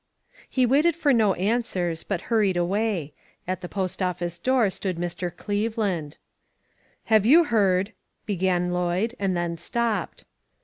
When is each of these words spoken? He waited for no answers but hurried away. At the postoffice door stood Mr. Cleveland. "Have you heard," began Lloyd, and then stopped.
He 0.49 0.65
waited 0.65 0.95
for 0.95 1.13
no 1.13 1.35
answers 1.35 2.03
but 2.03 2.21
hurried 2.31 2.57
away. 2.57 3.13
At 3.47 3.61
the 3.61 3.69
postoffice 3.69 4.39
door 4.39 4.71
stood 4.71 4.97
Mr. 4.97 5.29
Cleveland. 5.37 6.17
"Have 7.03 7.23
you 7.27 7.43
heard," 7.43 7.93
began 8.25 8.73
Lloyd, 8.73 9.13
and 9.19 9.37
then 9.37 9.57
stopped. 9.57 10.25